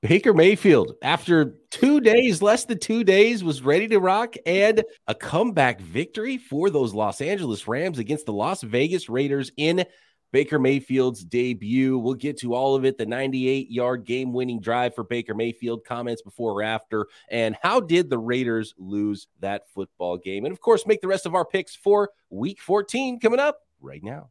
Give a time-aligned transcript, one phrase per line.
[0.00, 5.14] Baker Mayfield, after two days, less than two days, was ready to rock and a
[5.14, 9.84] comeback victory for those Los Angeles Rams against the Las Vegas Raiders in
[10.30, 11.98] Baker Mayfield's debut.
[11.98, 15.84] We'll get to all of it the 98 yard game winning drive for Baker Mayfield,
[15.84, 20.44] comments before or after, and how did the Raiders lose that football game?
[20.44, 24.04] And of course, make the rest of our picks for week 14 coming up right
[24.04, 24.30] now.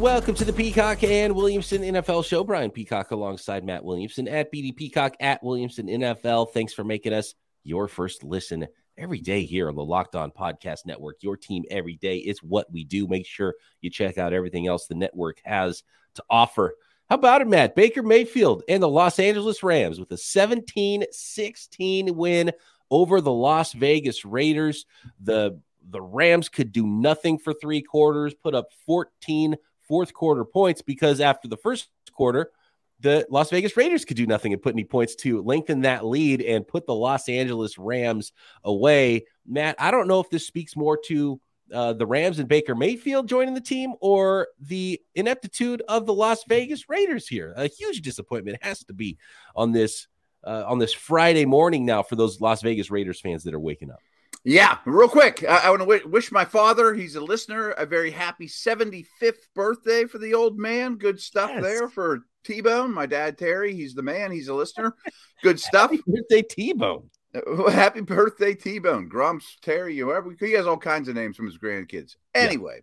[0.00, 2.42] Welcome to the Peacock and Williamson NFL show.
[2.42, 6.52] Brian Peacock alongside Matt Williamson at BD Peacock at Williamson NFL.
[6.54, 10.86] Thanks for making us your first listen every day here on the Locked On Podcast
[10.86, 11.16] Network.
[11.22, 13.06] Your team every day is what we do.
[13.08, 15.82] Make sure you check out everything else the network has
[16.14, 16.76] to offer.
[17.10, 17.76] How about it, Matt?
[17.76, 22.52] Baker Mayfield and the Los Angeles Rams with a 17 16 win
[22.90, 24.86] over the Las Vegas Raiders.
[25.20, 25.60] The
[25.90, 29.56] the Rams could do nothing for three quarters, put up 14
[29.90, 32.52] fourth quarter points because after the first quarter,
[33.00, 36.40] the Las Vegas Raiders could do nothing and put any points to lengthen that lead
[36.42, 38.32] and put the Los Angeles Rams
[38.62, 39.26] away.
[39.44, 41.40] Matt, I don't know if this speaks more to
[41.72, 46.44] uh, the Rams and Baker Mayfield joining the team or the ineptitude of the Las
[46.48, 47.52] Vegas Raiders here.
[47.56, 49.18] A huge disappointment has to be
[49.56, 50.06] on this
[50.44, 53.90] uh, on this Friday morning now for those Las Vegas Raiders fans that are waking
[53.90, 54.00] up.
[54.44, 55.44] Yeah, real quick.
[55.46, 59.06] I, I want to w- wish my father, he's a listener, a very happy 75th
[59.54, 60.96] birthday for the old man.
[60.96, 61.62] Good stuff yes.
[61.62, 62.92] there for T Bone.
[62.92, 64.32] My dad, Terry, he's the man.
[64.32, 64.94] He's a listener.
[65.42, 65.90] Good stuff.
[65.90, 67.10] happy birthday, T Bone.
[67.34, 69.08] Uh, happy birthday, T Bone.
[69.08, 70.34] Grumps, Terry, whoever.
[70.38, 72.16] He has all kinds of names from his grandkids.
[72.34, 72.82] Anyway,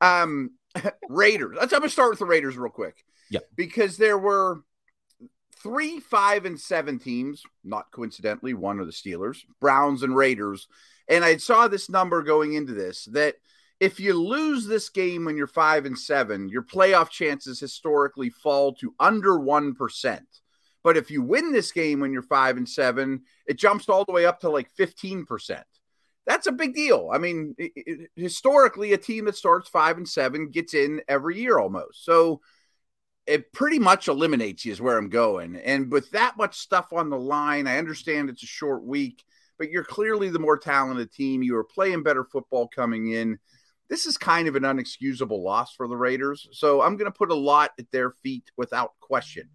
[0.00, 0.22] yeah.
[0.22, 0.50] um,
[1.08, 1.56] Raiders.
[1.58, 3.04] Let's, I'm going to start with the Raiders real quick.
[3.30, 3.40] Yeah.
[3.56, 4.60] Because there were
[5.64, 10.68] three, five, and seven teams, not coincidentally, one of the Steelers, Browns, and Raiders.
[11.08, 13.36] And I saw this number going into this that
[13.80, 18.74] if you lose this game when you're five and seven, your playoff chances historically fall
[18.74, 20.20] to under 1%.
[20.84, 24.12] But if you win this game when you're five and seven, it jumps all the
[24.12, 25.62] way up to like 15%.
[26.26, 27.10] That's a big deal.
[27.12, 31.38] I mean, it, it, historically, a team that starts five and seven gets in every
[31.40, 32.04] year almost.
[32.04, 32.42] So,
[33.26, 35.56] it pretty much eliminates you is where I'm going.
[35.56, 39.24] And with that much stuff on the line, I understand it's a short week,
[39.58, 41.42] but you're clearly the more talented team.
[41.42, 43.38] You are playing better football coming in.
[43.88, 46.48] This is kind of an unexcusable loss for the Raiders.
[46.52, 49.48] So I'm going to put a lot at their feet without question.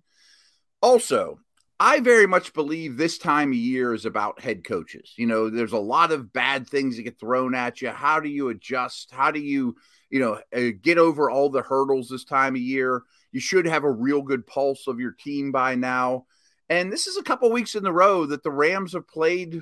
[0.82, 1.40] Also,
[1.80, 5.14] I very much believe this time of year is about head coaches.
[5.16, 7.90] You know, there's a lot of bad things that get thrown at you.
[7.90, 9.12] How do you adjust?
[9.12, 9.76] How do you,
[10.10, 13.04] you know, uh, get over all the hurdles this time of year?
[13.32, 16.26] You should have a real good pulse of your team by now.
[16.70, 19.62] And this is a couple weeks in the row that the Rams have played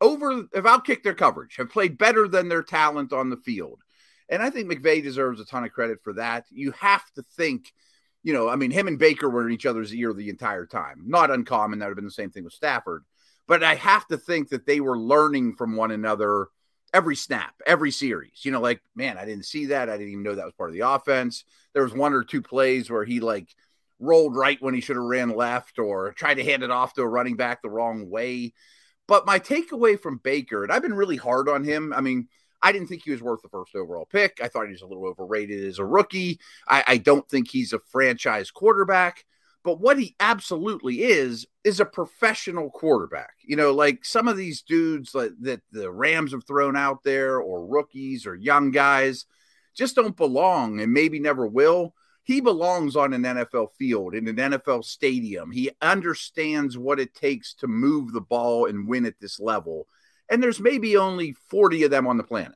[0.00, 3.80] over, have outkicked their coverage, have played better than their talent on the field.
[4.28, 6.46] And I think McVay deserves a ton of credit for that.
[6.50, 7.72] You have to think,
[8.22, 11.04] you know, I mean, him and Baker were in each other's ear the entire time.
[11.06, 11.78] Not uncommon.
[11.78, 13.04] That would have been the same thing with Stafford.
[13.46, 16.48] But I have to think that they were learning from one another
[16.92, 18.44] every snap, every series.
[18.44, 19.88] You know, like, man, I didn't see that.
[19.88, 21.44] I didn't even know that was part of the offense.
[21.74, 23.48] There was one or two plays where he like
[23.98, 27.02] rolled right when he should have ran left or tried to hand it off to
[27.02, 28.52] a running back the wrong way.
[29.08, 31.92] But my takeaway from Baker, and I've been really hard on him.
[31.92, 32.28] I mean,
[32.62, 34.38] I didn't think he was worth the first overall pick.
[34.42, 36.38] I thought he was a little overrated as a rookie.
[36.68, 39.24] I, I don't think he's a franchise quarterback.
[39.64, 43.34] But what he absolutely is is a professional quarterback.
[43.44, 47.66] You know, like some of these dudes that the Rams have thrown out there, or
[47.66, 49.24] rookies or young guys,
[49.74, 51.94] just don't belong and maybe never will.
[52.24, 55.50] He belongs on an NFL field in an NFL stadium.
[55.50, 59.88] He understands what it takes to move the ball and win at this level.
[60.28, 62.54] And there's maybe only 40 of them on the planet.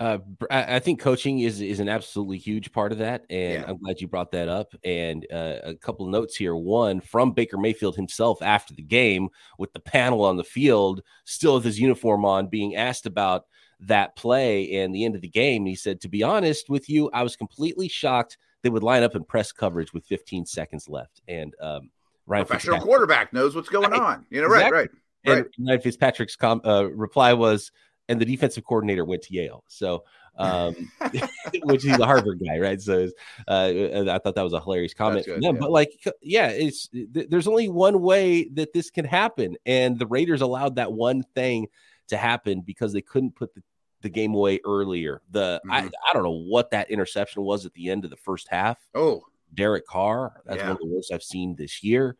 [0.00, 0.18] Uh,
[0.50, 3.64] I think coaching is is an absolutely huge part of that, and yeah.
[3.68, 4.74] I'm glad you brought that up.
[4.82, 9.72] And uh, a couple notes here: one from Baker Mayfield himself after the game, with
[9.72, 13.44] the panel on the field, still with his uniform on, being asked about
[13.80, 15.64] that play and the end of the game.
[15.64, 19.14] He said, "To be honest with you, I was completely shocked they would line up
[19.14, 21.90] in press coverage with 15 seconds left." And um,
[22.26, 24.00] Ryan professional quarterback knows what's going right.
[24.00, 24.26] on.
[24.30, 24.72] You know, exactly.
[24.72, 24.90] right,
[25.26, 25.46] right.
[25.56, 27.70] And Ryan Fitzpatrick's com- uh, reply was,
[28.08, 29.64] and the defensive coordinator went to Yale.
[29.66, 30.04] So
[30.36, 30.74] um,
[31.64, 32.80] which he's a Harvard guy, right?
[32.80, 33.08] So
[33.48, 33.72] uh,
[34.08, 35.42] I thought that was a hilarious comment good.
[35.42, 35.52] Yeah.
[35.52, 40.06] But like, yeah, it's th- there's only one way that this can happen, and the
[40.06, 41.68] Raiders allowed that one thing
[42.08, 43.62] to happen because they couldn't put the,
[44.02, 45.22] the game away earlier.
[45.30, 45.72] The mm-hmm.
[45.72, 45.78] I,
[46.08, 48.78] I don't know what that interception was at the end of the first half.
[48.94, 49.22] Oh,
[49.52, 50.64] Derek Carr, that's yeah.
[50.64, 52.16] one of the worst I've seen this year.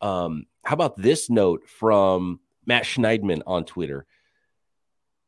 [0.00, 4.06] Um, how about this note from Matt Schneidman on Twitter?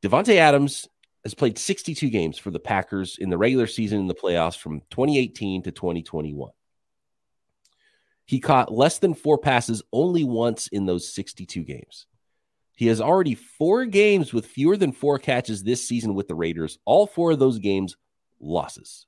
[0.03, 0.89] Davante Adams
[1.25, 4.81] has played 62 games for the Packers in the regular season in the playoffs from
[4.91, 6.51] 2018 to 2021.
[8.25, 12.07] He caught less than four passes only once in those 62 games.
[12.75, 16.79] He has already four games with fewer than four catches this season with the Raiders.
[16.87, 17.97] All four of those games
[18.41, 19.07] losses.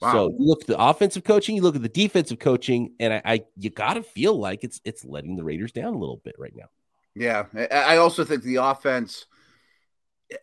[0.00, 0.12] Wow.
[0.12, 3.22] So you look at the offensive coaching, you look at the defensive coaching, and I,
[3.24, 6.36] I you got to feel like it's it's letting the Raiders down a little bit
[6.38, 6.68] right now.
[7.14, 9.26] Yeah, I also think the offense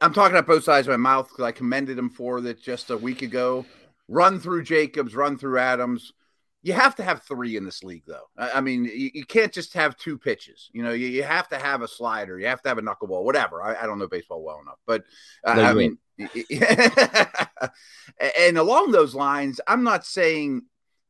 [0.02, 2.90] I'm talking about both sides of my mouth because I commended him for that just
[2.90, 3.66] a week ago.
[4.08, 6.14] Run through Jacobs, run through Adams.
[6.62, 8.30] You have to have three in this league, though.
[8.38, 10.70] I, I mean, you, you, can't just have two pitches.
[10.72, 12.40] You know, you, you, have to have a slider.
[12.40, 13.62] You have to have a knuckleball, whatever.
[13.62, 15.04] I, I don't know baseball well enough, but
[15.44, 15.98] uh, no, I mean,
[18.40, 20.62] and along those lines, I'm not saying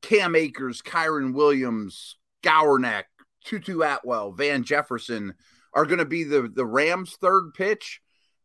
[0.02, 3.04] Cam Akers, Kyren Williams, Skowronek,
[3.44, 5.34] Tutu Atwell, Van Jefferson
[5.74, 8.02] are going to be the the Rams' third pitch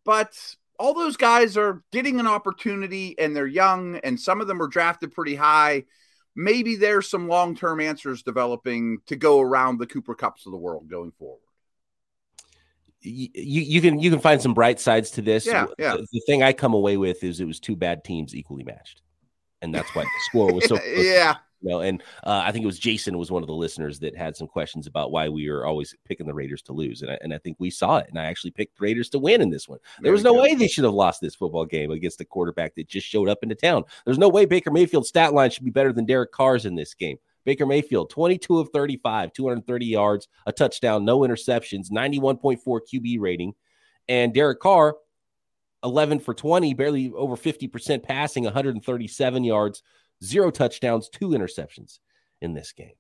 [0.08, 4.56] but all those guys are getting an opportunity and they're young, and some of them
[4.56, 5.84] were drafted pretty high.
[6.34, 10.56] Maybe there's some long term answers developing to go around the Cooper Kupps of the
[10.56, 11.42] world going forward.
[13.02, 15.44] You, you can you can find some bright sides to this.
[15.44, 15.96] Yeah, yeah.
[15.96, 19.02] The, the thing I come away with is it was two bad teams equally matched,
[19.60, 20.78] and that's why the score was so.
[20.96, 23.98] yeah, you know, and uh, I think it was Jason was one of the listeners
[24.00, 27.10] that had some questions about why we are always picking the Raiders to lose, and
[27.10, 29.50] I, and I think we saw it, and I actually picked Raiders to win in
[29.50, 29.78] this one.
[29.98, 30.42] There, there was no go.
[30.42, 33.38] way they should have lost this football game against a quarterback that just showed up
[33.42, 33.84] into town.
[34.04, 36.94] There's no way Baker Mayfield's stat line should be better than Derek Carr's in this
[36.94, 37.18] game.
[37.44, 43.54] Baker Mayfield, 22 of 35, 230 yards, a touchdown, no interceptions, 91.4 QB rating,
[44.06, 44.96] and Derek Carr,
[45.82, 49.82] 11 for 20, barely over 50% passing, 137 yards,
[50.22, 51.98] zero touchdowns, two interceptions
[52.40, 52.92] in this game.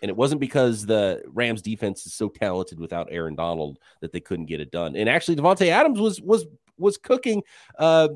[0.00, 4.20] And it wasn't because the Rams defense is so talented without Aaron Donald that they
[4.20, 4.94] couldn't get it done.
[4.94, 6.46] And actually, Davante Adams was was
[6.78, 7.42] was cooking
[7.78, 8.08] uh,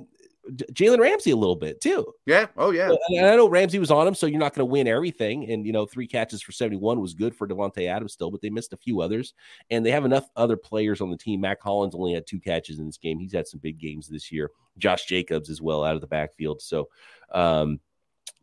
[0.51, 2.05] Jalen Ramsey a little bit too.
[2.27, 2.47] Yeah.
[2.57, 2.91] Oh yeah.
[3.11, 5.51] And I know Ramsey was on him, so you're not going to win everything.
[5.51, 8.51] And you know, three catches for 71 was good for Davante Adams still, but they
[8.51, 9.35] missed a few others.
[9.71, 11.41] And they have enough other players on the team.
[11.41, 13.19] Mack Hollins only had two catches in this game.
[13.19, 14.51] He's had some big games this year.
[14.79, 16.61] Josh Jacobs as well out of the backfield.
[16.61, 16.89] So
[17.33, 17.79] um,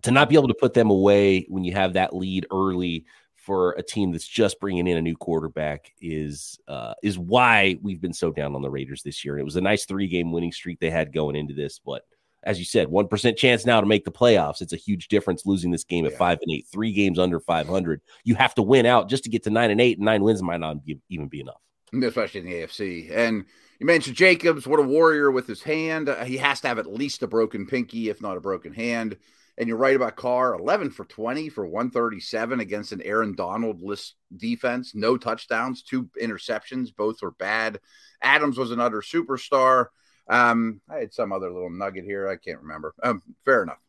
[0.03, 3.05] to not be able to put them away when you have that lead early
[3.35, 8.01] for a team that's just bringing in a new quarterback is uh, is why we've
[8.01, 9.35] been so down on the Raiders this year.
[9.35, 12.03] And it was a nice three game winning streak they had going into this, but
[12.43, 14.61] as you said, one percent chance now to make the playoffs.
[14.61, 16.17] It's a huge difference losing this game at yeah.
[16.17, 18.01] five and eight, three games under five hundred.
[18.23, 20.41] You have to win out just to get to nine and eight, and nine wins
[20.41, 21.61] might not be, even be enough,
[22.01, 23.11] especially in the AFC.
[23.11, 23.45] And
[23.79, 26.09] you mentioned Jacobs, what a warrior with his hand.
[26.09, 29.17] Uh, he has to have at least a broken pinky, if not a broken hand.
[29.59, 34.15] And you're right about Carr, 11 for 20 for 137 against an Aaron Donald list
[34.35, 34.95] defense.
[34.95, 36.95] No touchdowns, two interceptions.
[36.95, 37.79] Both were bad.
[38.21, 39.87] Adams was another superstar.
[40.29, 42.29] Um, I had some other little nugget here.
[42.29, 42.95] I can't remember.
[43.03, 43.79] Um, fair enough.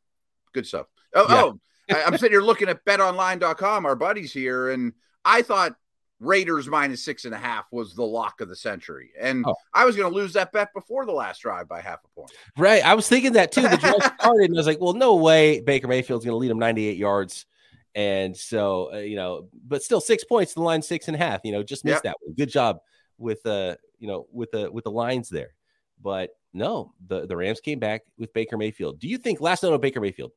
[0.52, 0.86] Good stuff.
[1.14, 1.42] Oh, yeah.
[1.42, 1.60] oh
[1.94, 4.92] I, I'm sitting here looking at betonline.com, our buddies here, and
[5.24, 5.76] I thought
[6.20, 9.10] Raiders minus six and a half was the lock of the century.
[9.18, 9.54] And oh.
[9.72, 12.30] I was going to lose that bet before the last drive by half a point.
[12.58, 12.84] Right.
[12.84, 13.62] I was thinking that too.
[13.62, 16.50] The drive started, and I was like, well, no way Baker Mayfield's going to lead
[16.50, 17.46] him 98 yards.
[17.94, 21.40] And so, uh, you know, but still six points, the line six and a half,
[21.42, 22.12] you know, just missed yep.
[22.12, 22.34] that one.
[22.34, 22.80] Good job
[23.16, 25.54] with, uh, you know, with the, with the lines there.
[26.02, 29.00] But no, the, the Rams came back with Baker Mayfield.
[29.00, 30.32] Do you think last note on Baker Mayfield?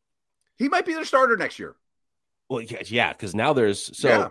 [0.57, 1.75] He might be their starter next year.
[2.49, 4.29] Well, yeah, because now there's so yeah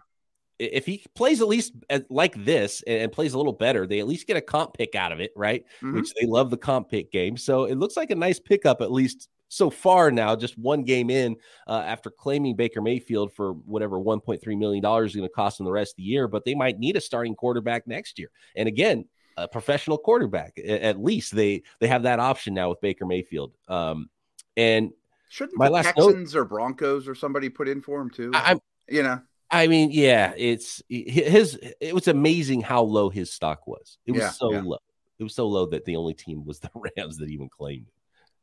[0.62, 1.73] if he plays at least
[2.09, 5.12] like this and, plays a little better, they at least get a comp pick out
[5.12, 5.64] of it, right?
[5.83, 5.95] Mm-hmm.
[5.95, 7.37] Which they love the comp pick game.
[7.37, 11.11] So it looks like a nice pickup, at least so far now, just one game
[11.11, 15.66] in uh, after claiming Baker Mayfield for whatever $1.3 million is going to cost them
[15.66, 16.26] the rest of the year.
[16.26, 18.31] But they might need a starting quarterback next year.
[18.57, 19.04] And again,
[19.37, 20.59] a professional quarterback.
[20.59, 23.52] At least they they have that option now with Baker Mayfield.
[23.69, 24.09] Um,
[24.57, 24.90] and
[25.28, 28.31] shouldn't my last Texans note, or Broncos or somebody put in for him too?
[28.35, 29.21] I, you know,
[29.52, 31.59] I mean, yeah, it's his.
[31.78, 33.99] It was amazing how low his stock was.
[34.06, 34.62] It was yeah, so yeah.
[34.64, 34.78] low.
[35.18, 37.94] It was so low that the only team was the Rams that even claimed it.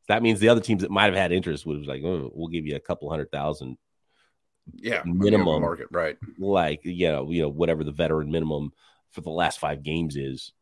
[0.06, 2.48] That means the other teams that might have had interest would was like, oh, we'll
[2.48, 3.76] give you a couple hundred thousand.
[4.72, 6.16] Yeah, minimum market, right?
[6.38, 8.70] Like you know, you know, whatever the veteran minimum
[9.10, 10.52] for the last five games is.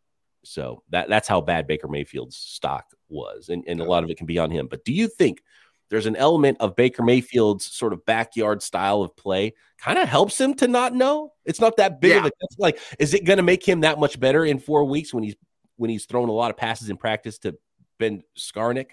[0.45, 4.17] So that that's how bad Baker Mayfield's stock was, and and a lot of it
[4.17, 4.67] can be on him.
[4.67, 5.43] But do you think?
[5.91, 10.41] There's an element of Baker Mayfield's sort of backyard style of play kind of helps
[10.41, 11.33] him to not know.
[11.45, 12.19] It's not that big Yeah.
[12.19, 12.79] of a like.
[12.99, 15.37] Is it going to make him that much better in four weeks when he's
[15.77, 17.57] when he's thrown a lot of passes in practice to
[17.99, 18.91] Ben Skowronek?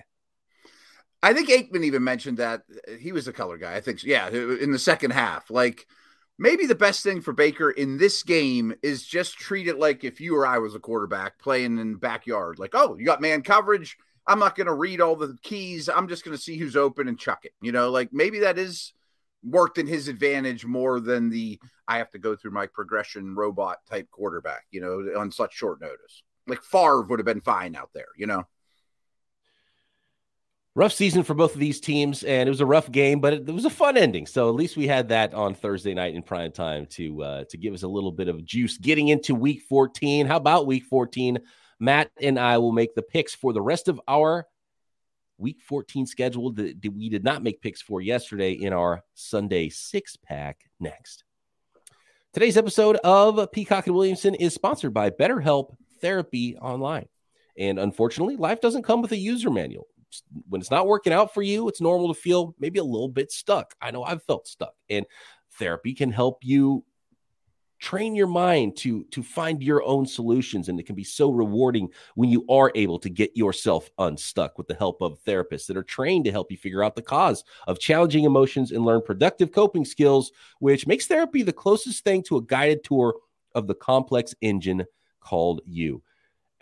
[1.23, 3.75] I think Aikman even mentioned that uh, he was a color guy.
[3.75, 5.49] I think, yeah, uh, in the second half.
[5.49, 5.87] Like,
[6.37, 10.21] maybe the best thing for Baker in this game is just treat it like if
[10.21, 12.59] you or I was a quarterback playing in the backyard.
[12.59, 13.97] Like, oh, you got man coverage.
[14.27, 15.87] I'm not going to read all the keys.
[15.87, 17.53] I'm just going to see who's open and chuck it.
[17.61, 18.93] You know, like maybe that is
[19.43, 23.77] worked in his advantage more than the I have to go through my progression robot
[23.89, 26.23] type quarterback, you know, on such short notice.
[26.47, 28.45] Like Favre would have been fine out there, you know.
[30.75, 33.47] rough season for both of these teams, and it was a rough game, but it,
[33.47, 34.25] it was a fun ending.
[34.25, 37.57] So at least we had that on Thursday night in prime time to uh, to
[37.57, 40.27] give us a little bit of juice getting into Week 14.
[40.27, 41.39] How about Week 14?
[41.79, 44.47] Matt and I will make the picks for the rest of our
[45.37, 50.15] Week 14 schedule that we did not make picks for yesterday in our Sunday six
[50.15, 51.25] pack next.
[52.31, 57.07] Today's episode of Peacock and Williamson is sponsored by BetterHelp Therapy Online.
[57.57, 59.87] And unfortunately, life doesn't come with a user manual
[60.47, 63.31] when it's not working out for you, it's normal to feel maybe a little bit
[63.31, 63.73] stuck.
[63.81, 65.05] I know I've felt stuck, and
[65.57, 66.83] therapy can help you
[67.85, 71.87] train your mind to to find your own solutions and it can be so rewarding
[72.15, 75.83] when you are able to get yourself unstuck with the help of therapists that are
[75.83, 79.85] trained to help you figure out the cause of challenging emotions and learn productive coping
[79.85, 83.13] skills which makes therapy the closest thing to a guided tour
[83.53, 84.83] of the complex engine
[85.19, 86.01] called you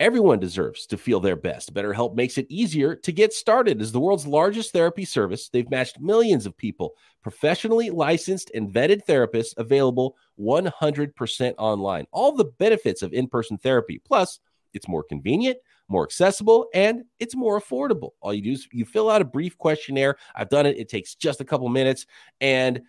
[0.00, 1.72] Everyone deserves to feel their best.
[1.72, 3.80] BetterHelp makes it easier to get started.
[3.80, 9.06] As the world's largest therapy service, they've matched millions of people, professionally licensed and vetted
[9.06, 12.06] therapists available 100% online.
[12.10, 14.00] All the benefits of in person therapy.
[14.04, 14.40] Plus,
[14.72, 15.58] it's more convenient,
[15.88, 18.10] more accessible, and it's more affordable.
[18.20, 20.16] All you do is you fill out a brief questionnaire.
[20.34, 22.06] I've done it, it takes just a couple minutes.
[22.40, 22.82] And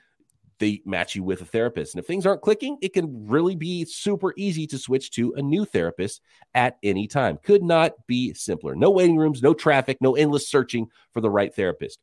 [0.59, 1.93] they match you with a therapist.
[1.93, 5.41] And if things aren't clicking, it can really be super easy to switch to a
[5.41, 6.21] new therapist
[6.53, 7.37] at any time.
[7.43, 8.75] Could not be simpler.
[8.75, 11.99] No waiting rooms, no traffic, no endless searching for the right therapist.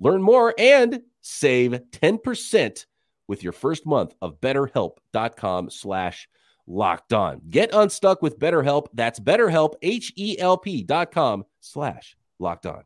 [0.00, 2.86] Learn more and save 10%
[3.28, 6.28] with your first month of betterhelp.com slash
[6.66, 7.40] locked on.
[7.48, 8.86] Get unstuck with BetterHelp.
[8.92, 12.82] That's betterhelp, H-E-L-P dot com slash locked on.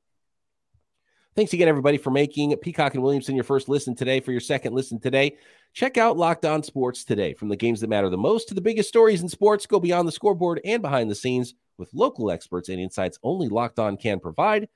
[1.37, 4.21] Thanks again, everybody, for making Peacock and Williamson your first listen today.
[4.21, 5.37] For your second listen today,
[5.75, 7.35] check out Locked On Sports today.
[7.35, 10.09] From the games that matter the most to the biggest stories in sports, go beyond
[10.09, 14.19] the scoreboard and behind the scenes with local experts and insights only Locked On can
[14.19, 14.71] provide.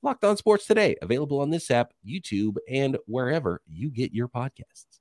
[0.00, 5.00] Locked On Sports today, available on this app, YouTube, and wherever you get your podcasts.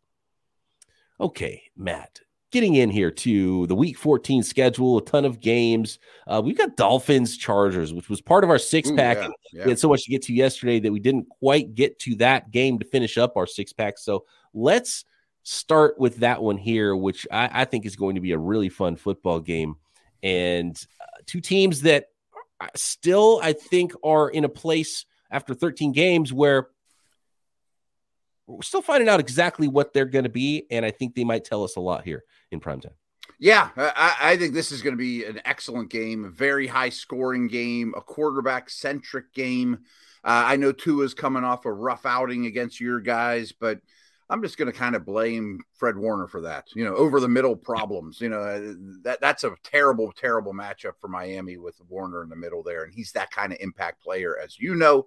[1.22, 2.20] Okay, Matt,
[2.52, 6.00] getting in here to the week 14 schedule, a ton of games.
[6.28, 9.18] Uh, we've got Dolphins Chargers, which was part of our six Ooh, pack.
[9.18, 9.66] yeah, yeah.
[9.66, 12.52] We had so much to get to yesterday that we didn't quite get to that
[12.52, 13.98] game to finish up our six pack.
[13.98, 15.06] So let's
[15.44, 18.70] start with that one here, which I, I think is going to be a really
[18.70, 19.76] fun football game.
[20.24, 22.08] And uh, two teams that
[22.76, 26.70] still, I think, are in a place after 13 games where
[28.48, 30.66] we're still finding out exactly what they're going to be.
[30.72, 32.94] And I think they might tell us a lot here in prime time.
[33.40, 36.90] Yeah, I, I think this is going to be an excellent game, a very high
[36.90, 39.80] scoring game, a quarterback centric game.
[40.24, 43.80] Uh, I know Tua's coming off a rough outing against your guys, but
[44.30, 46.68] I'm just going to kind of blame Fred Warner for that.
[46.74, 48.22] You know, over the middle problems.
[48.22, 48.74] You know, uh,
[49.04, 52.94] that that's a terrible, terrible matchup for Miami with Warner in the middle there, and
[52.94, 55.06] he's that kind of impact player, as you know.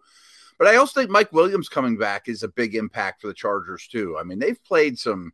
[0.58, 3.86] But I also think Mike Williams coming back is a big impact for the Chargers
[3.86, 4.16] too.
[4.18, 5.32] I mean, they've played some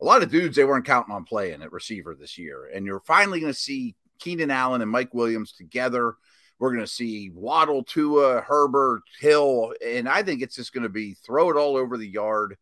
[0.00, 3.00] a lot of dudes they weren't counting on playing at receiver this year, and you're
[3.00, 6.14] finally going to see Keenan Allen and Mike Williams together.
[6.58, 10.88] We're going to see Waddle, Tua, Herbert, Hill, and I think it's just going to
[10.88, 12.56] be throw it all over the yard.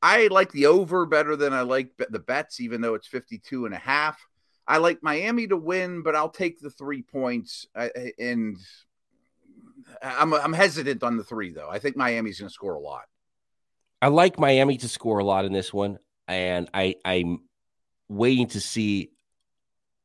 [0.00, 3.74] I like the over better than I like the bets, even though it's 52 and
[3.74, 4.18] a half.
[4.66, 7.66] I like Miami to win, but I'll take the three points.
[8.18, 8.56] And
[10.02, 11.68] I'm, I'm hesitant on the three, though.
[11.68, 13.04] I think Miami's going to score a lot.
[14.00, 17.40] I like Miami to score a lot in this one, and I, I'm
[18.08, 19.10] waiting to see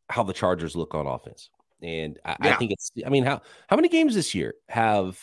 [0.10, 1.50] how the Chargers look on offense.
[1.82, 2.54] And I, yeah.
[2.54, 5.20] I think it's, I mean, how, how many games this year have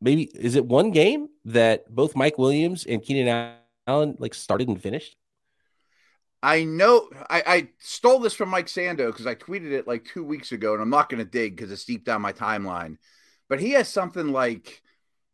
[0.00, 3.54] maybe, is it one game that both Mike Williams and Keenan
[3.86, 5.16] Allen like started and finished?
[6.42, 10.24] I know I, I stole this from Mike Sando because I tweeted it like two
[10.24, 12.96] weeks ago, and I'm not going to dig because it's deep down my timeline.
[13.48, 14.82] But he has something like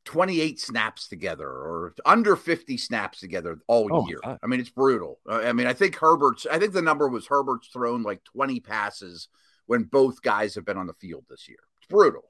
[0.04, 4.18] 28 snaps together or under 50 snaps together all Oh year.
[4.22, 4.38] God.
[4.42, 5.18] I mean, it's brutal.
[5.28, 9.28] I mean, I think Herbert's, I think the number was Herbert's thrown like 20 passes
[9.66, 11.58] when both guys have been on the field this year.
[11.78, 12.24] It's brutal.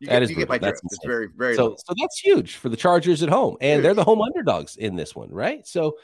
[0.00, 0.80] You That get, is you get my brutal.
[0.82, 0.96] That's.
[0.96, 4.04] It's very, very so, so that's huge for the Chargers at home, and they're the
[4.04, 5.66] home underdogs in this one, right?
[5.66, 5.98] So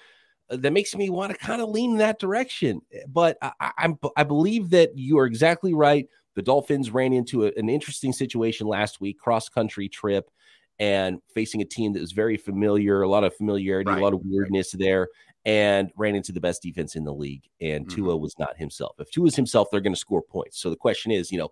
[0.51, 2.81] that makes me want to kind of lean in that direction.
[3.09, 6.07] But I, I, I'm I believe that you are exactly right.
[6.35, 10.31] The Dolphins ran into a- an interesting situation last week, cross country trip,
[10.79, 14.15] and facing a team that was very familiar, a lot of familiarity, Right, a lot
[14.15, 14.31] of right.
[14.31, 15.09] weirdness there.
[15.45, 17.95] And ran into the best defense in the league, and Mhm.
[17.95, 18.97] Tua was not himself.
[18.99, 20.61] If Tua is himself, they're going to score points.
[20.61, 21.49] So the question is, you know,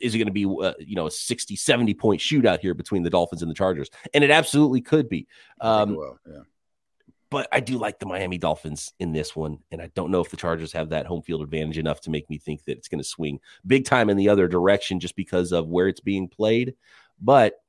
[0.00, 3.04] is it going to be uh, you know a 60 70 point shootout here between
[3.04, 5.28] the dolphins and the chargers and it absolutely could be
[5.60, 6.40] um it will, yeah.
[7.30, 10.30] But i do like the miami dolphins in this one and i don't know if
[10.30, 13.02] the chargers have that home field advantage enough to make me think that it's going
[13.02, 16.74] to swing big time in the other direction just because of where it's being played
[17.20, 17.60] but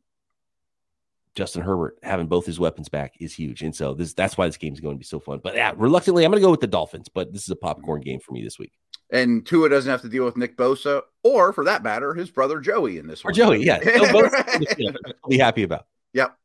[1.38, 4.58] Justin Herbert having both his weapons back is huge, and so this that's why this
[4.58, 5.40] game is going to be so fun.
[5.44, 7.10] But yeah, reluctantly, I'm going to go with the Dolphins.
[7.10, 8.74] But this is a popcorn game for me this week.
[9.12, 12.60] And Tua doesn't have to deal with Nick Bosa or, for that matter, his brother
[12.60, 13.36] Joey in this Or one.
[13.36, 15.86] Joey, yeah, they'll both I'll be happy about.
[16.14, 16.36] Yep.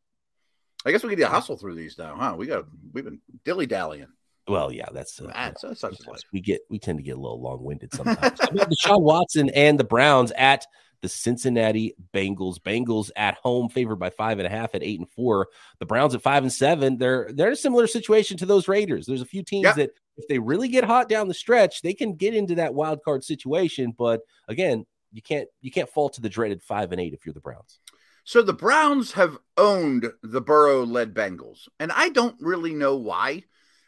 [0.84, 2.34] I guess we could hustle through these now, huh?
[2.36, 4.08] We got we've been dilly dallying.
[4.48, 7.20] Well, yeah, that's uh, That's, that's such a we get we tend to get a
[7.20, 8.40] little long winded sometimes.
[8.40, 10.66] How about Deshaun Watson and the Browns at
[11.02, 12.58] the Cincinnati Bengals.
[12.58, 15.48] Bengals at home, favored by five and a half at eight and four.
[15.80, 16.96] The Browns at five and seven.
[16.96, 19.06] They're they're in a similar situation to those Raiders.
[19.06, 22.14] There's a few teams that if they really get hot down the stretch, they can
[22.14, 23.92] get into that wild card situation.
[23.96, 27.34] But again, you can't you can't fall to the dreaded five and eight if you're
[27.34, 27.80] the Browns.
[28.24, 33.44] So the Browns have owned the Burrow-led Bengals, and I don't really know why.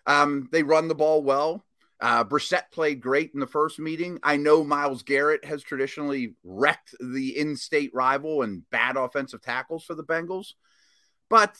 [0.06, 1.64] Um, they run the ball well.
[2.00, 4.18] Uh, Brissett played great in the first meeting.
[4.22, 9.94] I know Myles Garrett has traditionally wrecked the in-state rival and bad offensive tackles for
[9.94, 10.54] the Bengals,
[11.30, 11.56] but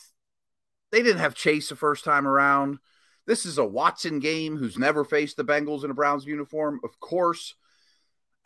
[0.90, 2.78] they didn't have Chase the first time around.
[3.26, 7.00] This is a Watson game who's never faced the Bengals in a Browns uniform, of
[7.00, 7.54] course.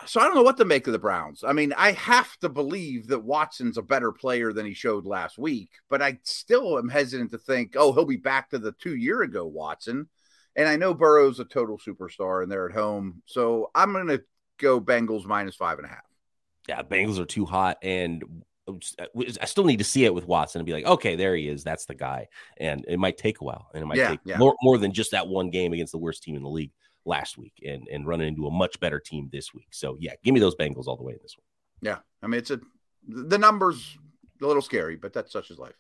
[0.06, 1.42] So I don't know what to make of the Browns.
[1.42, 5.38] I mean, I have to believe that Watson's a better player than he showed last
[5.38, 8.94] week, but I still am hesitant to think, oh, he'll be back to the two
[8.94, 10.08] year ago Watson.
[10.54, 13.22] And I know Burrow's a total superstar and they're at home.
[13.26, 14.22] So I'm going to
[14.58, 16.04] go Bengals minus five and a half.
[16.68, 18.22] Yeah, Bengals are too hot, and
[18.66, 18.74] uh,
[19.40, 21.64] I still need to see it with Watson and be like, okay, there he is.
[21.64, 22.28] That's the guy.
[22.58, 24.37] And it might take a while, and it might Yeah, take yeah.
[24.38, 26.72] more more than just that one game against the worst team in the league
[27.04, 29.68] last week, and and running into a much better team this week.
[29.72, 31.44] So yeah, give me those Bengals all the way in this one.
[31.80, 31.98] Yeah.
[32.22, 32.61] I mean, it's a,
[33.06, 33.96] the number's
[34.42, 35.78] a little scary, but that's such as life.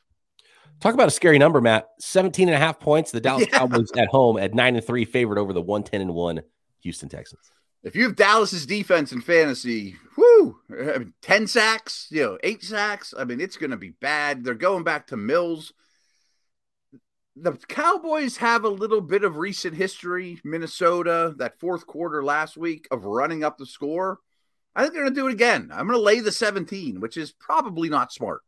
[0.80, 1.88] Talk about a scary number, Matt.
[1.98, 3.10] 17 and a half points.
[3.10, 3.58] The Dallas Yeah.
[3.58, 6.42] Cowboys at home at nine and three, favored over the 110 and one
[6.82, 7.50] Houston Texans.
[7.82, 12.62] If you have Dallas's defense in fantasy, whoo, I mean, 10 sacks, you know, eight
[12.62, 13.14] sacks.
[13.16, 14.44] I mean, it's going to be bad.
[14.44, 15.72] They're going back to Mills.
[17.40, 20.40] The Cowboys have a little bit of recent history.
[20.44, 24.18] Minnesota, that fourth quarter last week of running up the score.
[24.74, 25.70] I think they're going to do it again.
[25.72, 28.42] I'm going to lay the 17, which is probably not smart.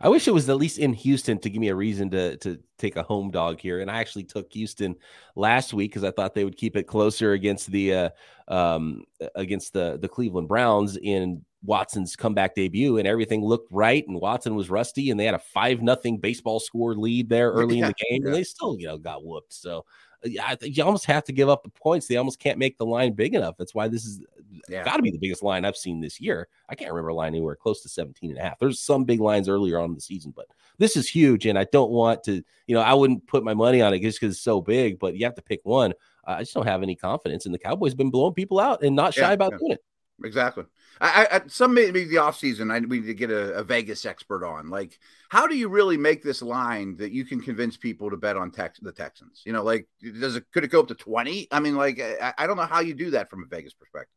[0.00, 2.58] I wish it was at least in Houston to give me a reason to to
[2.78, 3.80] take a home dog here.
[3.80, 4.96] And I actually took Houston
[5.34, 8.10] last week because I thought they would keep it closer against the uh,
[8.48, 9.04] um,
[9.34, 14.06] against the the Cleveland Browns in Watson's comeback debut, and everything looked right.
[14.06, 17.80] And Watson was rusty, and they had a five nothing baseball score lead there early
[17.80, 18.26] in the game, yeah.
[18.28, 19.52] and they still you know got whooped.
[19.52, 19.84] So.
[20.24, 22.06] uh, Yeah, I think you almost have to give up the points.
[22.06, 23.56] They almost can't make the line big enough.
[23.58, 24.20] That's why this is
[24.68, 24.82] Yeah.
[24.82, 26.48] got to be the biggest line I've seen this year.
[26.68, 28.58] I can't remember a line anywhere close to 17 and a half.
[28.58, 30.46] There's some big lines earlier on in the season, but
[30.78, 31.46] this is huge.
[31.46, 34.18] And I don't want to, you know, I wouldn't put my money on it just
[34.20, 35.92] because it's so big, but you have to pick one.
[36.24, 37.44] I just don't have any confidence.
[37.44, 39.58] And the Cowboys been blowing people out and not shy Yeah, about yeah.
[39.58, 39.84] doing it.
[40.24, 40.64] Exactly.
[40.98, 42.70] I, I, some maybe the off season.
[42.70, 44.70] I we need to get a, a Vegas expert on.
[44.70, 44.98] Like,
[45.28, 48.50] how do you really make this line that you can convince people to bet on
[48.50, 49.42] Tex, the Texans?
[49.44, 49.86] You know, like,
[50.18, 51.48] does it could it go up to twenty?
[51.52, 54.12] I mean, like, I, I don't know how you do that from a Vegas perspective.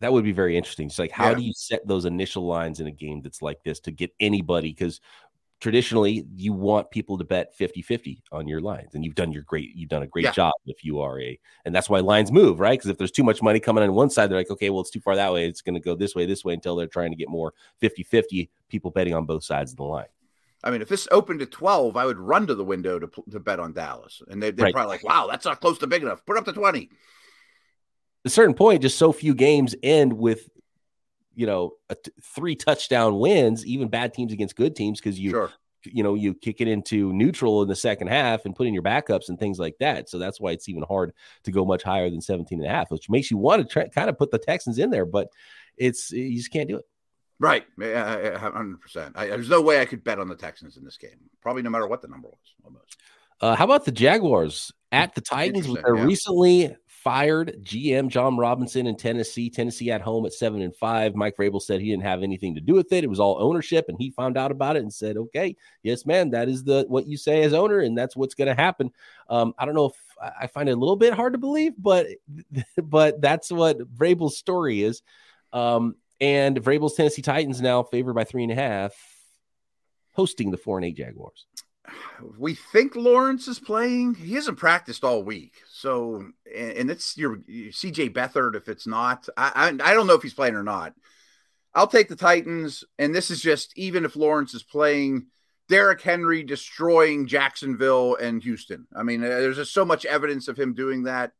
[0.00, 0.88] That would be very interesting.
[0.88, 1.36] It's like, how Yeah.
[1.36, 4.70] do you set those initial lines in a game that's like this to get anybody?
[4.70, 5.00] Because
[5.60, 9.42] traditionally you want people to bet 50 50 on your lines and you've done your
[9.42, 10.32] great you've done a great Yeah.
[10.32, 13.24] job if you are a and that's why lines move right because if there's too
[13.24, 15.46] much money coming on one side they're like okay well it's too far that way
[15.48, 18.02] it's going to go this way this way until they're trying to get more 50
[18.02, 20.06] 50 people betting on both sides of the line
[20.64, 23.38] I mean, if this opened at twelve, I would run to the window to to
[23.38, 24.74] bet on Dallas, and they, they're Right.
[24.74, 26.24] probably like, "Wow, that's not close to big enough.
[26.26, 26.80] Put up to 20.
[26.82, 26.88] at
[28.24, 30.48] a certain point just so few games end with
[31.36, 35.30] you know a t- three touchdown wins even bad teams against good teams because you
[35.30, 35.52] Sure.
[35.84, 38.82] you know you kick it into neutral in the second half and put in your
[38.82, 41.12] backups and things like that so that's why it's even hard
[41.44, 43.86] to go much higher than 17 and a half which makes you want to try,
[43.88, 45.28] kind of put the texans in there but
[45.76, 46.84] it's you just can't do it
[47.38, 49.14] Right, Yeah, hundred percent.
[49.14, 51.18] There's no way I could bet on the Texans in this game.
[51.42, 52.54] Probably no matter what the number was.
[52.64, 52.96] Almost.
[53.40, 56.04] Uh, how about the Jaguars at the Titans with their yeah.
[56.04, 59.48] recently fired GM Jon Robinson in Tennessee.
[59.48, 61.14] Tennessee at home at seven and five.
[61.14, 63.04] Mike Vrabel said he didn't have anything to do with it.
[63.04, 66.30] It was all ownership, and he found out about it and said, "Okay, yes, man,
[66.30, 68.90] that is the what you say as owner, and that's what's going to happen."
[69.30, 72.08] Um, I don't know if I find it a little bit hard to believe, but
[72.82, 75.02] but that's what Vrabel's story is.
[75.52, 78.96] Um, and Vrabel's Tennessee Titans now favored by three and a half,
[80.12, 81.46] hosting the four and eight Jaguars.
[82.38, 84.14] We think Lawrence is playing.
[84.14, 88.54] He hasn't practiced all week, so and it's your CJ Beathard.
[88.54, 90.94] If it's not, I, I I don't know if he's playing or not.
[91.74, 95.26] I'll take the Titans, and this is just even if Lawrence is playing.
[95.68, 98.86] Derrick Henry destroying Jacksonville and Houston.
[98.94, 101.32] I mean, uh, there's just so much evidence of him doing that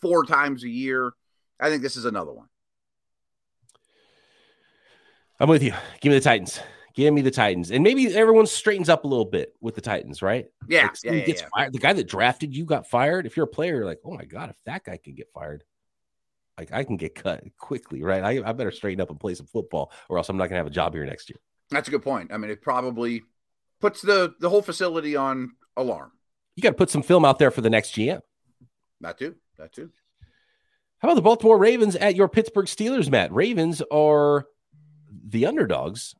[0.00, 1.12] four times a year.
[1.60, 2.48] I think this is another one.
[5.38, 5.74] I'm with you.
[6.00, 6.60] Give me the Titans.
[6.96, 7.70] Give me the Titans.
[7.70, 10.46] And maybe everyone straightens up a little bit with the Titans, right?
[10.66, 10.84] Yeah.
[10.84, 11.48] Like yeah, yeah, gets yeah.
[11.54, 11.72] fired.
[11.74, 13.26] The guy that drafted you got fired.
[13.26, 15.62] If you're a player, you're like, oh my God, if that guy can get fired,
[16.58, 18.22] like I can get cut quickly, right?
[18.22, 20.66] I, I better straighten up and play some football, or else I'm not gonna have
[20.66, 21.38] a job here next year.
[21.70, 22.32] That's a good point.
[22.32, 23.24] I mean, it probably
[23.80, 26.12] puts the the whole facility on alarm.
[26.54, 28.22] You got to put some film out there for the next GM.
[29.02, 29.34] That too.
[29.58, 29.90] That too.
[30.98, 33.30] How about the Baltimore Ravens at your Pittsburgh Steelers, Matt?
[33.32, 34.46] Ravens are
[35.28, 36.14] the underdogs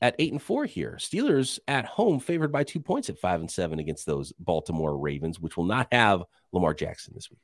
[0.00, 0.96] at eight and four here.
[0.98, 5.40] Steelers at home favored by two points at five and seven against those Baltimore Ravens,
[5.40, 7.40] which will not have Lamar Jackson this week.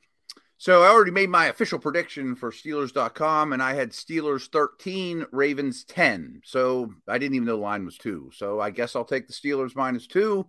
[0.59, 5.83] So I already made my official prediction for Steelers.com, and I had Steelers 13, Ravens
[5.83, 6.41] 10.
[6.43, 8.31] So I didn't even know the line was two.
[8.33, 10.47] So I guess I'll take the Steelers minus two.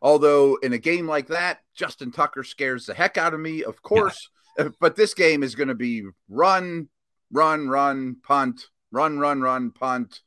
[0.00, 3.82] Although in a game like that, Justin Tucker scares the heck out of me, of
[3.82, 4.16] course.
[4.30, 4.34] Yeah.
[4.80, 6.88] But this game is going to be run,
[7.30, 10.20] run, run, punt, run, run, run, punt,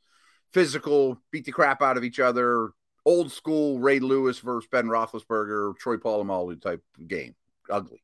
[0.52, 2.70] physical, beat the crap out of each other,
[3.04, 7.34] old school Ray Lewis versus Ben Roethlisberger, Troy Polamalu type game.
[7.70, 8.02] Ugly.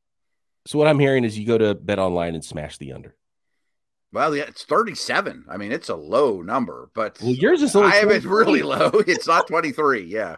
[0.65, 3.15] So what I'm hearing is you go to Bet Online and smash the under.
[4.11, 5.45] Well, yeah, it's 37.
[5.47, 8.91] I mean, it's a low number, but well, yours is I have it really low.
[9.07, 10.03] It's not 23.
[10.05, 10.37] Yeah.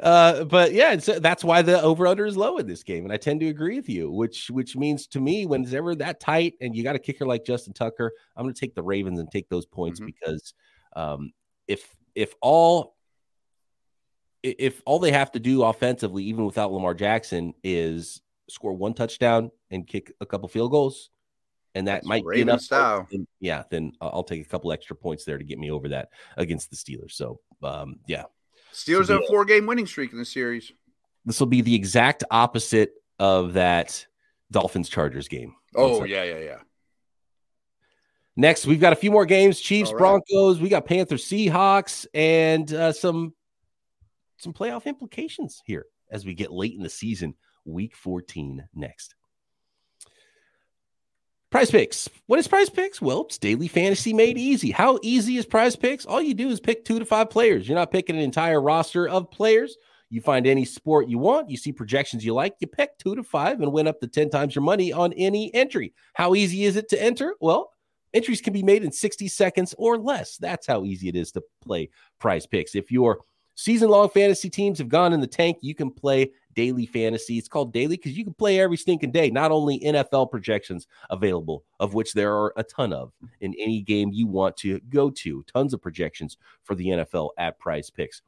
[0.00, 3.12] Uh, but yeah, uh, that's why the over under is low in this game, and
[3.12, 4.10] I tend to agree with you.
[4.10, 7.26] Which which means to me, when it's ever that tight, and you got a kicker
[7.26, 10.06] like Justin Tucker, I'm going to take the Ravens and take those points mm-hmm.
[10.06, 10.54] because
[10.96, 11.32] um,
[11.68, 12.96] if if all
[14.42, 19.50] if all they have to do offensively, even without Lamar Jackson, is score one touchdown
[19.70, 21.10] and kick a couple field goals,
[21.74, 22.60] and that That's might be enough.
[22.60, 23.06] Style.
[23.10, 26.08] Then, yeah, then I'll take a couple extra points there to get me over that
[26.36, 27.12] against the Steelers.
[27.12, 28.24] So, um, yeah,
[28.72, 30.72] Steelers have a four game winning streak in the series.
[31.24, 34.06] This will be the exact opposite of that
[34.50, 35.54] Dolphins Chargers game.
[35.74, 36.58] Oh, yeah, yeah, yeah.
[38.34, 39.98] Next, we've got a few more games Chiefs, right.
[39.98, 43.34] Broncos, we got Panthers, Seahawks, and uh, some
[44.38, 47.34] some playoff implications here as we get late in the season.
[47.64, 49.14] Week 14 next.
[51.52, 52.08] Prize Picks.
[52.28, 53.02] What is Prize Picks?
[53.02, 54.70] Well, it's daily fantasy made easy.
[54.70, 56.06] How easy is Prize Picks?
[56.06, 57.68] All you do is pick two to five players.
[57.68, 59.76] You're not picking an entire roster of players.
[60.08, 63.22] You find any sport you want, you see projections you like, you pick two to
[63.22, 65.92] five and win up to 10 times your money on any entry.
[66.14, 67.34] How easy is it to enter?
[67.38, 67.70] Well,
[68.14, 70.38] entries can be made in 60 seconds or less.
[70.38, 72.74] That's how easy it is to play Prize Picks.
[72.74, 73.18] If your
[73.56, 77.38] season long fantasy teams have gone in the tank, you can play daily fantasy.
[77.38, 79.30] It's called daily because you can play every stinking day.
[79.30, 84.10] Not only NFL projections available, of which there are a ton of in any game
[84.12, 85.42] you want to go to.
[85.44, 88.22] Tons of projections for the NFL at Prize Picks.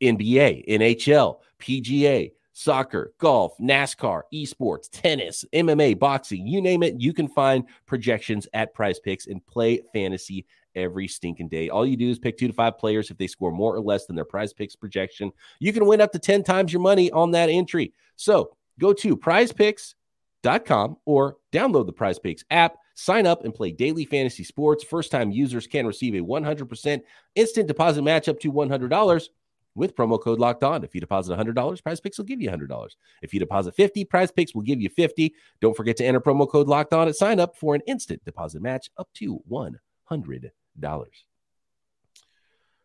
[0.00, 7.28] NBA, NHL, PGA, soccer, golf, NASCAR, esports, tennis, MMA, boxing, you name it, you can
[7.28, 11.68] find projections at Prize Picks and play fantasy every stinking day.
[11.68, 13.10] All you do is pick two to five players.
[13.10, 16.12] If they score more or less than their prize picks projection, you can win up
[16.12, 17.92] to 10 times your money on that entry.
[18.16, 22.76] So go to prizepicks.com or download the Prize Picks app.
[22.94, 24.84] Sign up and play daily fantasy sports.
[24.84, 27.00] First time users can receive a 100%
[27.34, 29.28] instant deposit match up to $100
[29.74, 30.84] with promo code locked on.
[30.84, 32.88] If you deposit $100, Prize Picks will give you $100.
[33.22, 35.34] If you deposit 50, Prize Picks will give you 50.
[35.60, 38.62] Don't forget to enter promo code locked on at sign up for an instant deposit
[38.62, 40.50] match up to $100.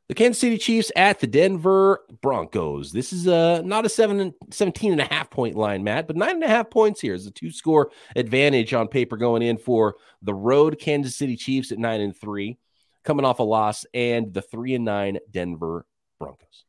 [0.08, 2.92] The Kansas City Chiefs at the Denver Broncos.
[2.92, 6.36] This is a, not a seven, 17 and a half point line, Matt, but nine
[6.36, 9.96] and a half points here is a two score advantage on paper going in for
[10.22, 12.60] the road Kansas City Chiefs at nine and three,
[13.04, 15.88] coming off a loss, and the three and nine Denver
[16.20, 16.66] Broncos.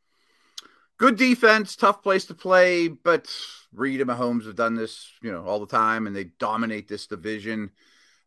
[0.98, 3.30] Good defense, tough place to play, but
[3.74, 7.06] Reid and Mahomes have done this, you know, all the time, and they dominate this
[7.06, 7.70] division.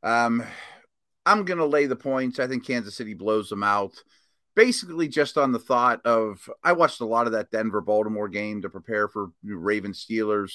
[0.03, 0.43] Um,
[1.29, 2.39] I'm going to lay the points.
[2.39, 3.93] I think Kansas City blows them out.
[4.55, 8.61] Basically, just on the thought of I watched a lot of that Denver Baltimore game
[8.63, 10.53] to prepare for Raven Steelers.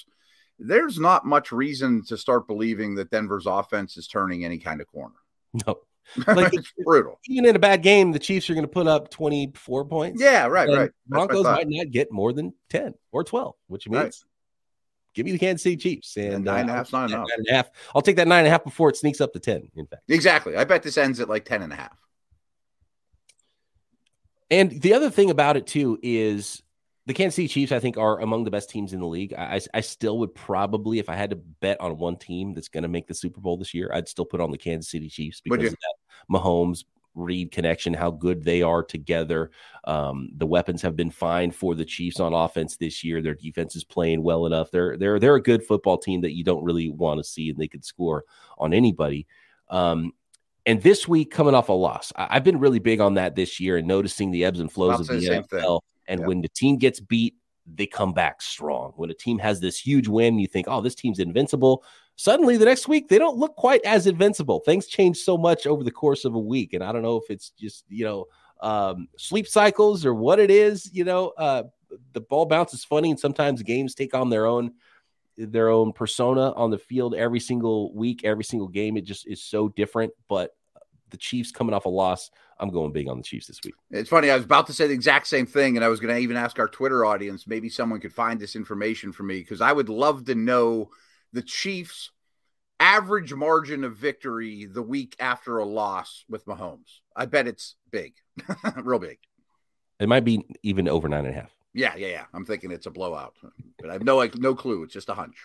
[0.58, 4.88] There's not much reason to start believing that Denver's offense is turning any kind of
[4.88, 5.14] corner.
[5.66, 5.80] No.
[6.26, 7.18] Like it's brutal.
[7.28, 10.20] Even in a bad game, the Chiefs are going to put up 24 points.
[10.20, 10.90] Yeah, right, right.
[11.06, 14.14] Broncos might not get more than 10 or 12, which means Right.
[15.14, 16.16] Give me the Kansas City Chiefs.
[16.16, 17.28] And, And nine and a uh, I'll take that enough.
[17.28, 17.70] nine and a half.
[17.94, 20.02] I'll take that nine and a half before it sneaks up to 10, in fact.
[20.08, 20.56] Exactly.
[20.56, 21.96] I bet this ends at like 10 and a half.
[24.50, 26.62] And the other thing about it, too, is
[27.06, 29.34] the Kansas City Chiefs, I think, are among the best teams in the league.
[29.34, 32.82] I, I, still would probably, if I had to bet on one team that's going
[32.82, 35.40] to make the Super Bowl this year, I'd still put on the Kansas City Chiefs
[35.40, 35.94] because of that
[36.30, 39.50] Mahomes Reid connection, how good they are together.
[39.84, 43.22] Um, the weapons have been fine for the Chiefs on offense this year.
[43.22, 44.70] Their defense is playing well enough.
[44.70, 47.58] They're they're they're a good football team that you don't really want to see, and
[47.58, 48.24] they could score
[48.58, 49.26] on anybody.
[49.68, 50.12] Um,
[50.66, 53.60] and this week, coming off a loss, I, I've been really big on that this
[53.60, 55.60] year and noticing the ebbs and flows of the same thing.
[55.60, 55.80] NFL.
[56.08, 56.26] And Yeah.
[56.26, 57.34] when the team gets beat,
[57.66, 58.92] they come back strong.
[58.96, 61.84] When a team has this huge win, you think, oh, this team's invincible.
[62.16, 64.60] Suddenly, the next week, they don't look quite as invincible.
[64.60, 66.72] Things change so much over the course of a week.
[66.72, 68.26] And I don't know if it's just, you know,
[68.60, 70.90] um, sleep cycles or what it is.
[70.92, 71.64] You know, uh,
[72.12, 74.72] the ball bounces funny, and sometimes games take on their own
[75.36, 78.96] their own persona on the field every single week, every single game.
[78.96, 80.12] It just is so different.
[80.28, 80.54] But
[81.10, 83.74] the Chiefs coming off a loss, I'm going big on the Chiefs this week.
[83.90, 84.30] It's funny.
[84.30, 86.36] I was about to say the exact same thing, and I was going to even
[86.36, 87.46] ask our Twitter audience.
[87.48, 90.90] Maybe someone could find this information for me because I would love to know
[91.34, 92.10] the Chiefs'
[92.80, 97.00] average margin of victory the week after a loss with Mahomes.
[97.14, 98.14] I bet it's big,
[98.76, 99.18] real big.
[100.00, 101.50] It might be even over nine and a half.
[101.74, 102.24] Yeah, yeah, yeah.
[102.32, 103.34] I'm thinking it's a blowout,
[103.78, 104.84] but I have no like no clue.
[104.84, 105.36] It's just a hunch.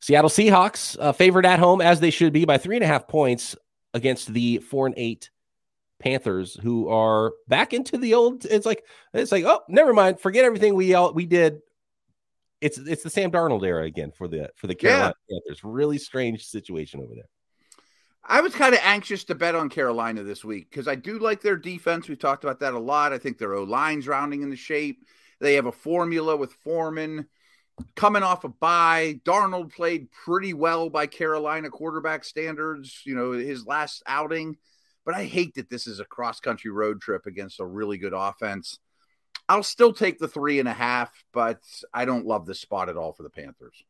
[0.00, 3.06] Seattle Seahawks uh, favored at home as they should be by three and a half
[3.06, 3.56] points
[3.92, 5.30] against the four and eight
[5.98, 8.46] Panthers, who are back into the old.
[8.46, 11.60] It's like it's like oh, never mind, forget everything we all we did.
[12.60, 15.64] It's it's the Sam Darnold era again for the for the Carolina Panthers.
[15.64, 17.28] Really strange situation over there.
[18.22, 21.40] I was kind of anxious to bet on Carolina this week because I do like
[21.40, 22.08] their defense.
[22.08, 23.12] We talked about that a lot.
[23.12, 25.04] I think their O line's rounding in the shape.
[25.40, 27.26] They have a formula with Foreman
[27.96, 29.20] coming off a bye.
[29.24, 34.56] Darnold played pretty well by Carolina quarterback standards, you know, his last outing.
[35.04, 38.12] But I hate that this is a cross country road trip against a really good
[38.14, 38.78] offense.
[39.50, 41.60] I'll still take the three and a half, but
[41.92, 43.82] I don't love this spot at all for the Panthers.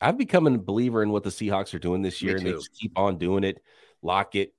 [0.00, 2.72] I've become a believer in what the Seahawks are doing this year, and they just
[2.72, 3.62] keep on doing it.
[4.00, 4.54] Lockett,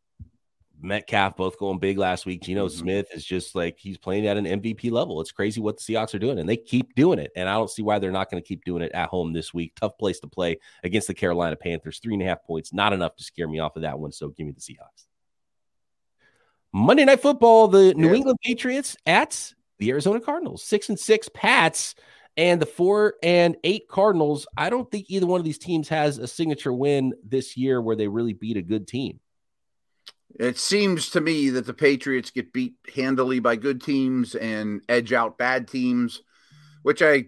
[0.80, 2.44] Metcalf, both going big last week.
[2.44, 2.72] Geno Mhm.
[2.72, 5.20] Smith is just like he's playing at an MVP level.
[5.20, 7.32] It's crazy what the Seahawks are doing, and they keep doing it.
[7.36, 9.52] And I don't see why they're not going to keep doing it at home this
[9.52, 9.74] week.
[9.76, 11.98] Tough place to play against the Carolina Panthers.
[11.98, 14.12] Three and a half points, not enough to scare me off of that one.
[14.12, 15.08] So give me the Seahawks.
[16.72, 18.16] Monday Night Football: The New Yeah.
[18.16, 20.64] England Patriots at the Arizona Cardinals.
[20.64, 21.96] Six and six Pats
[22.38, 24.48] and the four and eight Cardinals.
[24.58, 27.96] I don't think either one of these teams has a signature win this year where
[27.96, 29.20] they really beat a good team.
[30.38, 35.14] It seems to me that the Patriots get beat handily by good teams and edge
[35.14, 36.22] out bad teams,
[36.84, 37.28] which I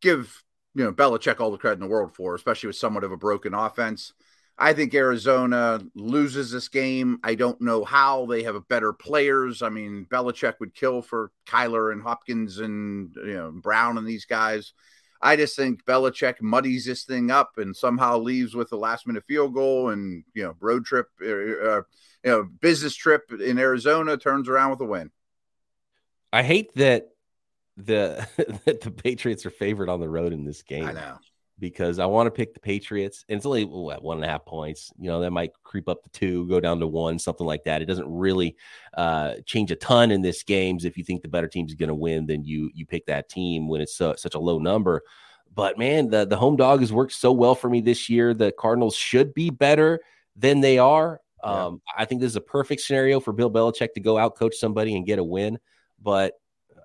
[0.00, 0.42] give
[0.74, 3.16] you know Belichick all the credit in the world for, especially with somewhat of a
[3.16, 4.12] broken offense.
[4.56, 7.18] I think Arizona loses this game.
[7.24, 9.62] I don't know how they have better players.
[9.62, 14.26] I mean, Belichick would kill for Kyler and Hopkins and you know Brown and these
[14.26, 14.72] guys.
[15.20, 19.24] I just think Belichick muddies this thing up and somehow leaves with a last minute
[19.26, 21.84] field goal and you know road trip, uh, you
[22.24, 25.10] know business trip in Arizona turns around with a win.
[26.32, 27.08] I hate that
[27.76, 28.28] the
[28.66, 30.84] that the Patriots are favored on the road in this game.
[30.84, 31.18] I know.
[31.58, 34.44] Because I want to pick the Patriots, and it's only what, one and a half
[34.44, 34.92] points.
[34.98, 37.80] You know, that might creep up to two, go down to one, something like that.
[37.80, 38.56] It doesn't really
[38.94, 40.84] uh, change a ton in this games.
[40.84, 43.28] If you think the better team is going to win, then you you pick that
[43.28, 45.02] team when it's so, such a low number.
[45.54, 48.34] But man, the the home dog has worked so well for me this year.
[48.34, 50.00] The Cardinals should be better
[50.36, 51.20] than they are.
[51.44, 51.66] Yeah.
[51.66, 54.56] Um, I think this is a perfect scenario for Bill Belichick to go out coach
[54.56, 55.58] somebody and get a win.
[56.02, 56.34] But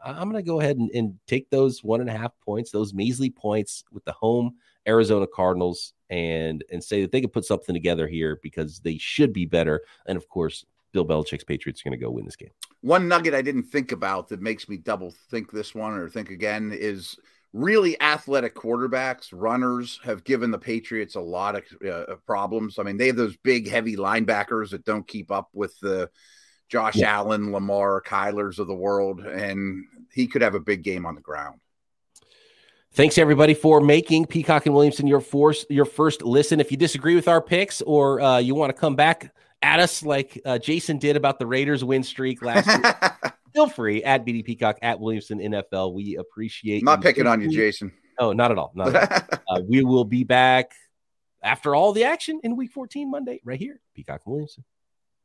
[0.03, 2.93] I'm going to go ahead and, and take those one and a half points, those
[2.93, 4.55] measly points with the home
[4.87, 9.33] Arizona Cardinals, and and say that they could put something together here because they should
[9.33, 9.81] be better.
[10.07, 12.51] And of course, Bill Belichick's Patriots are going to go win this game.
[12.81, 16.29] One nugget I didn't think about that makes me double think this one or think
[16.29, 17.17] again is
[17.53, 22.77] really athletic quarterbacks, runners have given the Patriots a lot of uh, problems.
[22.77, 26.09] I mean, they have those big, heavy linebackers that don't keep up with the
[26.69, 31.15] Josh Allen, Lamar, Kylers of the world, and he could have a big game on
[31.15, 31.59] the ground.
[32.93, 36.59] Thanks everybody for making Peacock and Williamson your force your first listen.
[36.59, 40.03] If you disagree with our picks or uh, you want to come back at us
[40.03, 44.43] like uh, Jason did about the Raiders win streak last week, feel free at BD
[44.43, 45.93] Peacock at Williamson NFL.
[45.93, 46.83] We appreciate.
[46.83, 47.91] Not picking on you, Jason.
[48.17, 48.71] Oh, not at all.
[48.73, 49.39] Not at all.
[49.57, 50.71] uh, we will be back
[51.43, 54.63] after all the action in Week 14 Monday, right here, Peacock Williamson.